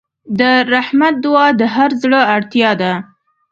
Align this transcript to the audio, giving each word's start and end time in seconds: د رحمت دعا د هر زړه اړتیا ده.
د 0.39 0.41
رحمت 0.73 1.15
دعا 1.23 1.47
د 1.59 1.61
هر 1.75 1.91
زړه 2.03 2.21
اړتیا 2.35 2.71
ده. 2.81 2.93